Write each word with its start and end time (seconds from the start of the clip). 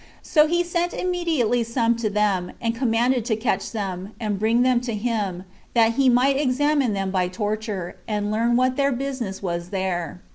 So 0.23 0.47
he 0.47 0.63
sent 0.63 0.95
immediately 0.95 1.63
some 1.63 1.95
to 1.97 2.09
them, 2.09 2.53
and 2.59 2.73
commanded 2.73 3.23
to 3.25 3.35
catch 3.35 3.69
them, 3.71 4.13
and 4.19 4.39
bring 4.39 4.63
them 4.63 4.81
to 4.81 4.95
him, 4.95 5.43
that 5.75 5.93
he 5.93 6.09
might 6.09 6.39
examine 6.39 6.93
them 6.93 7.11
by 7.11 7.27
torture, 7.27 7.97
and 8.07 8.31
learn 8.31 8.55
what 8.55 8.77
their 8.77 8.91
business 8.91 9.43
was 9.43 9.69
there. 9.69 10.19